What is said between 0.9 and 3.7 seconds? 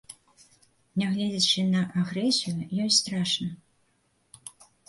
Нягледзячы на агрэсію, ёй страшна.